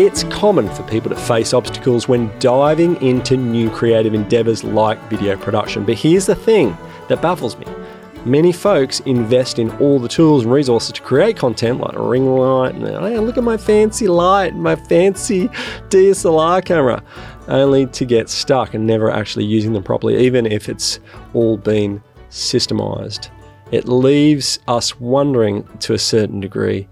[0.00, 5.36] It's common for people to face obstacles when diving into new creative endeavors like video
[5.36, 5.84] production.
[5.84, 6.78] But here's the thing
[7.08, 7.66] that baffles me.
[8.24, 12.26] Many folks invest in all the tools and resources to create content like a ring
[12.26, 15.48] light and oh, hey, look at my fancy light, my fancy
[15.88, 17.02] DSLR camera,
[17.48, 21.00] only to get stuck and never actually using them properly, even if it's
[21.34, 23.30] all been systemized.
[23.72, 26.86] It leaves us wondering to a certain degree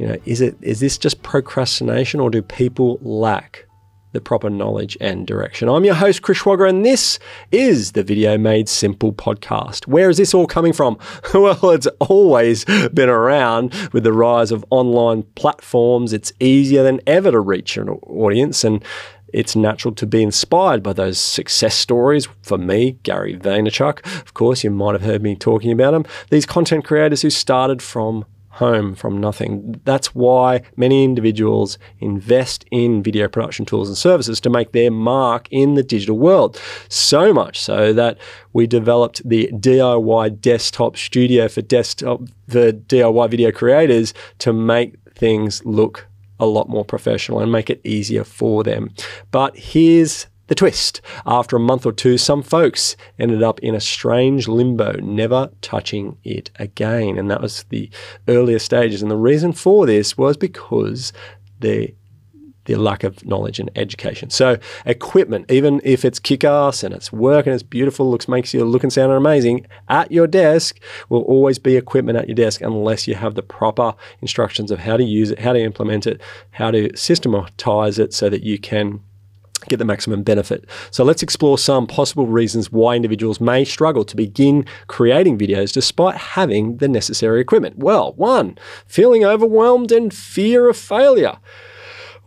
[0.00, 3.66] you know, is it is this just procrastination or do people lack
[4.12, 5.68] the proper knowledge and direction?
[5.68, 7.18] I'm your host, Chris Schwager, and this
[7.52, 9.86] is the Video Made Simple podcast.
[9.86, 10.96] Where is this all coming from?
[11.34, 16.14] well, it's always been around with the rise of online platforms.
[16.14, 18.82] It's easier than ever to reach an audience and
[19.34, 22.26] it's natural to be inspired by those success stories.
[22.40, 26.06] For me, Gary Vaynerchuk, of course, you might have heard me talking about him.
[26.30, 29.80] These content creators who started from home from nothing.
[29.84, 35.48] That's why many individuals invest in video production tools and services to make their mark
[35.50, 36.60] in the digital world.
[36.88, 38.18] So much so that
[38.52, 45.64] we developed the DIY desktop studio for desktop for DIY video creators to make things
[45.64, 46.06] look
[46.40, 48.90] a lot more professional and make it easier for them.
[49.30, 53.80] But here's the twist after a month or two, some folks ended up in a
[53.80, 57.16] strange limbo, never touching it again.
[57.16, 57.88] And that was the
[58.26, 59.00] earlier stages.
[59.00, 61.12] And the reason for this was because
[61.60, 61.94] the
[62.64, 64.28] the lack of knowledge and education.
[64.30, 68.64] So equipment, even if it's kick-ass and it's work and it's beautiful, looks makes you
[68.64, 70.78] look and sound amazing, at your desk
[71.08, 74.96] will always be equipment at your desk unless you have the proper instructions of how
[74.96, 79.00] to use it, how to implement it, how to systematize it so that you can
[79.68, 80.64] get the maximum benefit.
[80.90, 86.16] So let's explore some possible reasons why individuals may struggle to begin creating videos despite
[86.16, 87.78] having the necessary equipment.
[87.78, 91.38] Well, one, feeling overwhelmed and fear of failure.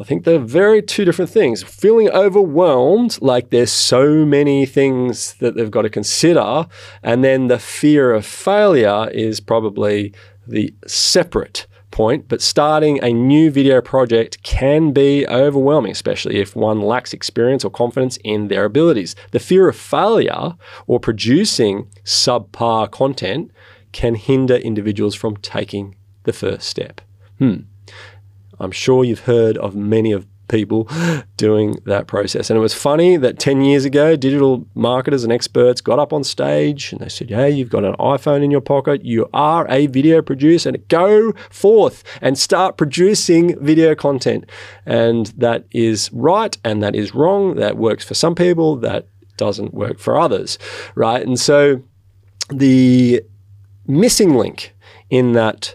[0.00, 1.62] I think they're very two different things.
[1.62, 6.66] Feeling overwhelmed, like there's so many things that they've got to consider,
[7.02, 10.12] and then the fear of failure is probably
[10.46, 16.80] the separate point, but starting a new video project can be overwhelming, especially if one
[16.80, 19.14] lacks experience or confidence in their abilities.
[19.30, 20.54] The fear of failure
[20.88, 23.52] or producing subpar content
[23.92, 25.94] can hinder individuals from taking
[26.24, 27.00] the first step.
[27.38, 27.56] Hmm.
[28.58, 30.88] I'm sure you've heard of many of people
[31.36, 32.50] doing that process.
[32.50, 36.22] And it was funny that 10 years ago, digital marketers and experts got up on
[36.22, 39.04] stage and they said, Hey, you've got an iPhone in your pocket.
[39.04, 44.48] You are a video producer and go forth and start producing video content.
[44.86, 47.56] And that is right and that is wrong.
[47.56, 49.08] That works for some people, that
[49.38, 50.58] doesn't work for others,
[50.94, 51.26] right?
[51.26, 51.82] And so
[52.50, 53.22] the
[53.86, 54.74] missing link
[55.10, 55.74] in that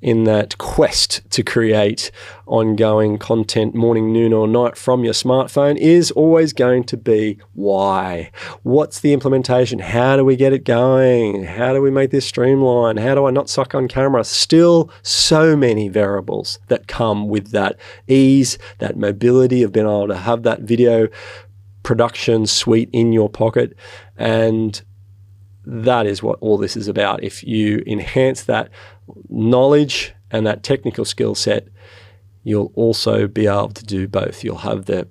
[0.00, 2.10] in that quest to create
[2.46, 8.30] ongoing content morning, noon, or night from your smartphone is always going to be why?
[8.62, 9.78] What's the implementation?
[9.78, 11.44] How do we get it going?
[11.44, 12.98] How do we make this streamline?
[12.98, 14.24] How do I not suck on camera?
[14.24, 17.76] Still, so many variables that come with that
[18.06, 21.08] ease, that mobility of being able to have that video
[21.82, 23.76] production suite in your pocket.
[24.16, 24.82] And
[25.66, 27.22] that is what all this is about.
[27.22, 28.70] If you enhance that
[29.28, 31.68] knowledge and that technical skill set,
[32.44, 34.44] you'll also be able to do both.
[34.44, 35.08] You'll have the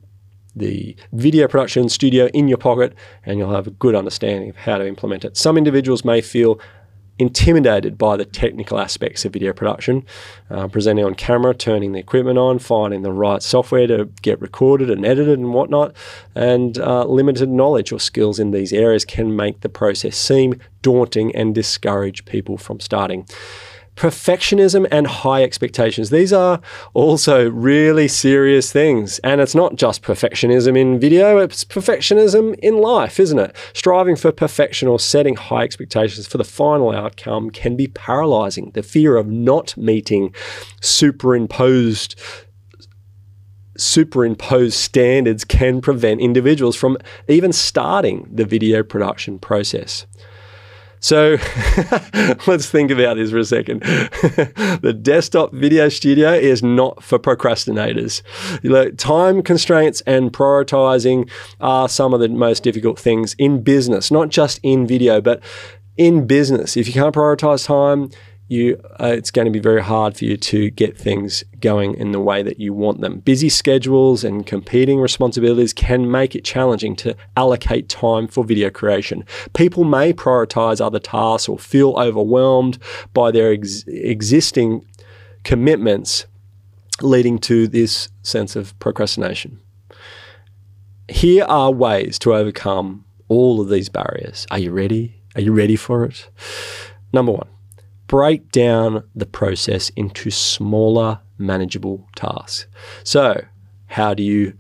[0.57, 2.95] the video production studio in your pocket
[3.25, 5.35] and you'll have a good understanding of how to implement it.
[5.35, 6.61] Some individuals may feel
[7.17, 10.05] intimidated by the technical aspects of video production,
[10.49, 14.89] uh, presenting on camera, turning the equipment on, finding the right software to get recorded
[14.89, 15.95] and edited and whatnot,
[16.35, 21.35] and uh, limited knowledge or skills in these areas can make the process seem daunting
[21.35, 23.25] and discourage people from starting
[23.95, 26.09] perfectionism and high expectations.
[26.09, 26.61] These are
[26.93, 29.19] also really serious things.
[29.19, 33.55] And it's not just perfectionism in video, it's perfectionism in life, isn't it?
[33.73, 38.71] Striving for perfection or setting high expectations for the final outcome can be paralyzing.
[38.71, 40.33] The fear of not meeting
[40.81, 42.19] superimposed
[43.77, 46.97] superimposed standards can prevent individuals from
[47.27, 50.05] even starting the video production process.
[51.05, 51.37] So
[52.47, 53.81] let's think about this for a second.
[53.83, 58.23] the desktop video studio is not for procrastinators.
[58.63, 61.29] Know, time constraints and prioritizing
[61.61, 65.43] are some of the most difficult things in business, not just in video, but
[65.95, 66.75] in business.
[66.75, 68.09] If you can't prioritize time,
[68.47, 72.11] you uh, it's going to be very hard for you to get things going in
[72.11, 73.19] the way that you want them.
[73.19, 79.25] Busy schedules and competing responsibilities can make it challenging to allocate time for video creation.
[79.53, 82.77] People may prioritize other tasks or feel overwhelmed
[83.13, 84.85] by their ex- existing
[85.43, 86.25] commitments
[87.01, 89.59] leading to this sense of procrastination.
[91.09, 94.45] Here are ways to overcome all of these barriers.
[94.51, 95.21] Are you ready?
[95.35, 96.29] Are you ready for it?
[97.11, 97.47] Number one,
[98.07, 102.67] break down the process into smaller, manageable tasks.
[103.03, 103.45] So,
[103.87, 104.53] how do you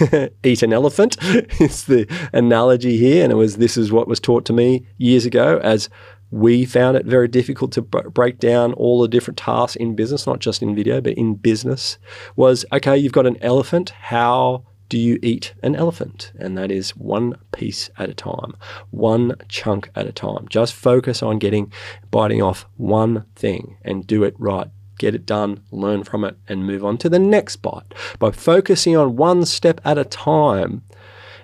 [0.44, 1.16] eat an elephant?
[1.22, 5.26] it's the analogy here, and it was this is what was taught to me years
[5.26, 5.88] ago as
[6.30, 10.26] we found it very difficult to b- break down all the different tasks in business,
[10.26, 11.98] not just in video, but in business.
[12.36, 13.90] Was okay, you've got an elephant.
[13.90, 16.32] How do you eat an elephant?
[16.38, 18.54] And that is one piece at a time,
[18.90, 20.46] one chunk at a time.
[20.48, 21.72] Just focus on getting,
[22.10, 24.68] biting off one thing and do it right.
[24.98, 27.94] Get it done, learn from it, and move on to the next bite.
[28.18, 30.82] By focusing on one step at a time,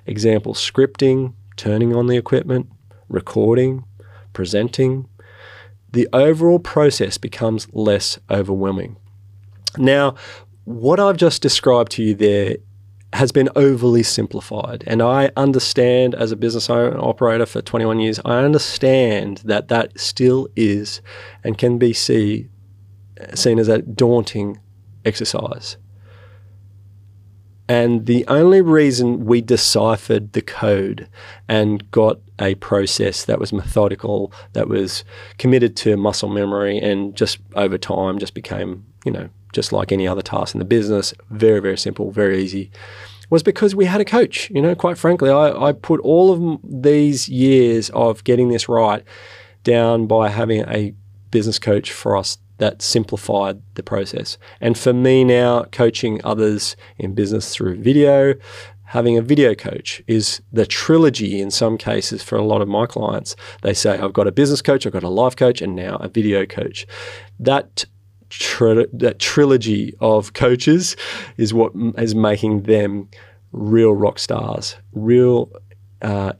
[0.06, 2.68] example scripting, turning on the equipment,
[3.08, 3.84] recording,
[4.32, 5.08] presenting,
[5.92, 8.96] the overall process becomes less overwhelming.
[9.78, 10.16] Now,
[10.64, 12.56] what I've just described to you there
[13.14, 14.82] has been overly simplified.
[14.86, 19.98] And I understand as a business owner operator for 21 years, I understand that that
[19.98, 21.00] still is
[21.44, 22.48] and can be see,
[23.34, 24.58] seen as a daunting
[25.04, 25.76] exercise.
[27.68, 31.08] And the only reason we deciphered the code
[31.48, 35.04] and got a process that was methodical, that was
[35.38, 40.06] committed to muscle memory, and just over time just became, you know, just like any
[40.06, 42.70] other task in the business, very, very simple, very easy,
[43.30, 44.50] was because we had a coach.
[44.50, 49.02] You know, quite frankly, I, I put all of these years of getting this right
[49.62, 50.92] down by having a
[51.30, 54.38] business coach for us that simplified the process.
[54.60, 58.34] And for me now, coaching others in business through video,
[58.84, 62.86] having a video coach is the trilogy in some cases for a lot of my
[62.86, 63.34] clients.
[63.62, 66.08] They say, I've got a business coach, I've got a life coach, and now a
[66.08, 66.86] video coach.
[67.40, 67.86] That
[68.30, 70.96] tri- that trilogy of coaches
[71.36, 73.08] is what is making them
[73.52, 75.50] real rock stars, real
[76.02, 76.32] uh,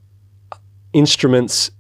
[0.93, 1.71] instruments,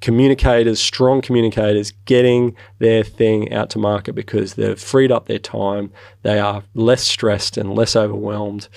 [0.00, 5.90] communicators, strong communicators, getting their thing out to market because they've freed up their time.
[6.20, 8.68] They are less stressed and less overwhelmed,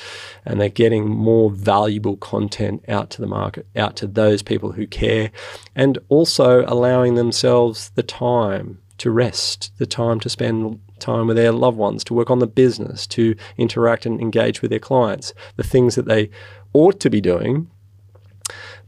[0.45, 4.87] and they're getting more valuable content out to the market, out to those people who
[4.87, 5.31] care,
[5.75, 11.51] and also allowing themselves the time to rest, the time to spend time with their
[11.51, 15.63] loved ones, to work on the business, to interact and engage with their clients, the
[15.63, 16.29] things that they
[16.73, 17.69] ought to be doing,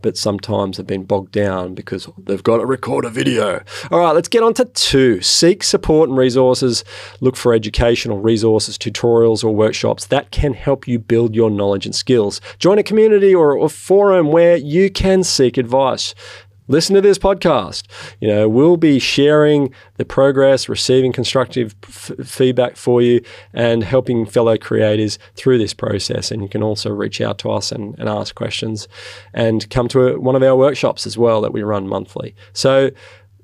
[0.01, 3.61] but sometimes have been bogged down because they've got to record a video.
[3.91, 5.21] All right, let's get on to two.
[5.21, 6.83] Seek support and resources.
[7.19, 11.95] Look for educational resources, tutorials, or workshops that can help you build your knowledge and
[11.95, 12.39] skills.
[12.59, 16.15] Join a community or a forum where you can seek advice
[16.69, 17.83] listen to this podcast.
[18.21, 23.21] You know, we'll be sharing the progress, receiving constructive f- feedback for you,
[23.53, 26.31] and helping fellow creators through this process.
[26.31, 28.87] And you can also reach out to us and, and ask questions
[29.33, 32.33] and come to a, one of our workshops as well that we run monthly.
[32.53, 32.91] So,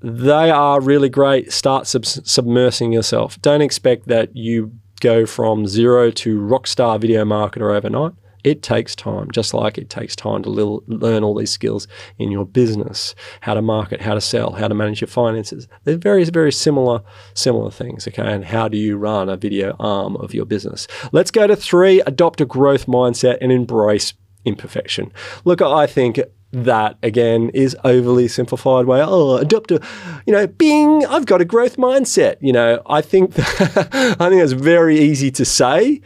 [0.02, 1.52] they are really great.
[1.52, 3.42] Start sub- submersing yourself.
[3.42, 8.14] Don't expect that you go from zero to rock star video marketer overnight
[8.46, 11.88] it takes time, just like it takes time to l- learn all these skills
[12.20, 15.68] in your business, how to market, how to sell, how to manage your finances.
[15.84, 17.02] They're very, very similar,
[17.34, 18.08] similar things.
[18.08, 20.88] Okay, and how do you run a video arm of your business?
[21.12, 24.14] Let's go to three: adopt a growth mindset and embrace
[24.46, 25.12] imperfection.
[25.44, 26.20] Look, I think
[26.52, 29.02] that again is overly simplified way.
[29.04, 29.82] Oh, adopt a,
[30.28, 32.36] you know, bing, I've got a growth mindset.
[32.42, 36.02] You know, I think that, I think it's very easy to say,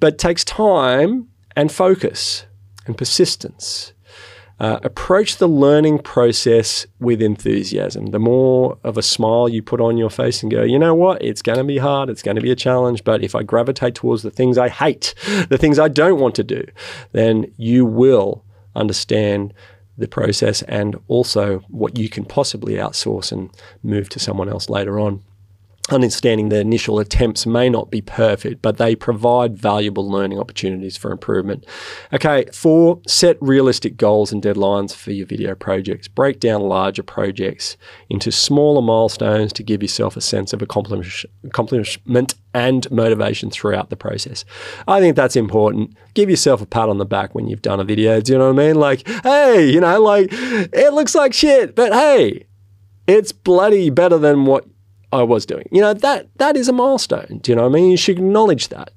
[0.00, 2.44] but takes time and focus
[2.86, 3.92] and persistence.
[4.58, 8.06] Uh, approach the learning process with enthusiasm.
[8.06, 11.20] The more of a smile you put on your face and go, you know what,
[11.22, 13.96] it's going to be hard, it's going to be a challenge, but if I gravitate
[13.96, 15.14] towards the things I hate,
[15.50, 16.64] the things I don't want to do,
[17.12, 19.52] then you will understand
[19.98, 23.50] the process and also what you can possibly outsource and
[23.82, 25.22] move to someone else later on
[25.90, 31.12] understanding the initial attempts may not be perfect, but they provide valuable learning opportunities for
[31.12, 31.64] improvement.
[32.12, 36.08] Okay, four, set realistic goals and deadlines for your video projects.
[36.08, 37.76] Break down larger projects
[38.10, 44.44] into smaller milestones to give yourself a sense of accomplishment and motivation throughout the process.
[44.88, 45.96] I think that's important.
[46.14, 48.20] Give yourself a pat on the back when you've done a video.
[48.20, 48.76] Do you know what I mean?
[48.76, 52.46] Like, hey, you know, like it looks like shit, but hey,
[53.06, 54.66] it's bloody better than what
[55.12, 55.68] I was doing.
[55.70, 57.38] You know, that that is a milestone.
[57.42, 57.90] Do you know what I mean?
[57.90, 58.92] You should acknowledge that.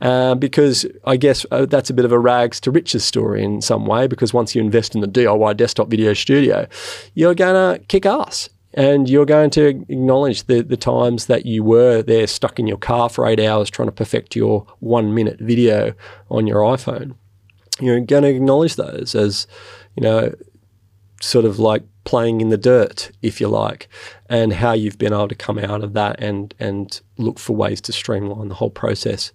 [0.00, 3.62] Uh, because I guess uh, that's a bit of a rags to riches story in
[3.62, 4.06] some way.
[4.06, 6.66] Because once you invest in the DIY desktop video studio,
[7.14, 8.50] you're going to kick ass.
[8.76, 12.76] And you're going to acknowledge the, the times that you were there stuck in your
[12.76, 15.94] car for eight hours trying to perfect your one minute video
[16.28, 17.14] on your iPhone.
[17.80, 19.46] You're going to acknowledge those as,
[19.96, 20.34] you know,
[21.20, 23.88] sort of like playing in the dirt, if you like,
[24.28, 27.80] and how you've been able to come out of that and and look for ways
[27.82, 29.32] to streamline the whole process.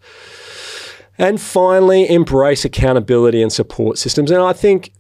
[1.18, 4.32] And finally, embrace accountability and support systems.
[4.32, 4.94] And I think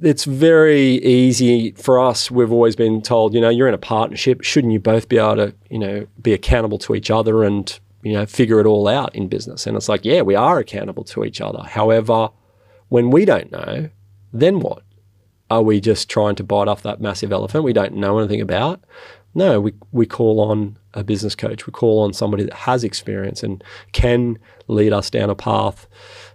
[0.00, 2.30] it's very easy for us.
[2.30, 4.42] We've always been told, you know, you're in a partnership.
[4.42, 8.12] Shouldn't you both be able to, you know, be accountable to each other and, you
[8.14, 9.66] know, figure it all out in business?
[9.66, 11.62] And it's like, yeah, we are accountable to each other.
[11.62, 12.30] However,
[12.88, 13.90] when we don't know,
[14.32, 14.82] then what?
[15.50, 18.82] Are we just trying to bite off that massive elephant we don't know anything about?
[19.34, 21.66] No, we, we call on a business coach.
[21.66, 23.62] We call on somebody that has experience and
[23.92, 25.86] can lead us down a path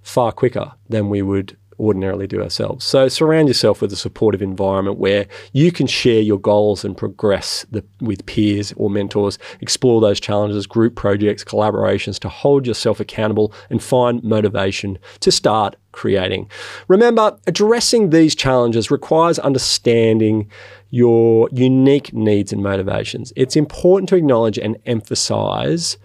[0.03, 2.85] far quicker than we would ordinarily do ourselves.
[2.85, 7.65] So surround yourself with a supportive environment where you can share your goals and progress
[7.71, 13.53] the, with peers or mentors, explore those challenges, group projects, collaborations to hold yourself accountable
[13.69, 16.49] and find motivation to start creating.
[16.87, 20.49] Remember, addressing these challenges requires understanding
[20.91, 23.33] your unique needs and motivations.
[23.35, 25.97] It's important to acknowledge and emphasize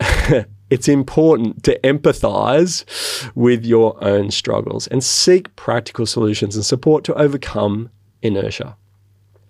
[0.70, 2.84] it's important to empathize
[3.34, 7.90] with your own struggles and seek practical solutions and support to overcome
[8.22, 8.76] inertia.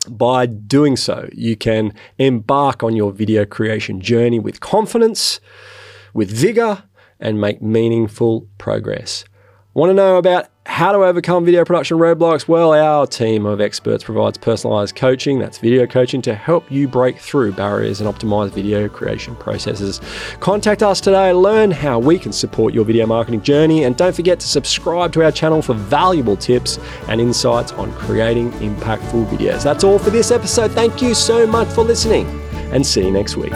[0.08, 5.40] By doing so, you can embark on your video creation journey with confidence,
[6.14, 6.84] with vigor,
[7.20, 9.25] and make meaningful progress.
[9.75, 12.46] Want to know about how to overcome video production roadblocks?
[12.46, 17.18] Well, our team of experts provides personalized coaching, that's video coaching, to help you break
[17.18, 20.00] through barriers and optimize video creation processes.
[20.38, 24.38] Contact us today, learn how we can support your video marketing journey, and don't forget
[24.38, 29.64] to subscribe to our channel for valuable tips and insights on creating impactful videos.
[29.64, 30.70] That's all for this episode.
[30.72, 32.26] Thank you so much for listening,
[32.72, 33.54] and see you next week.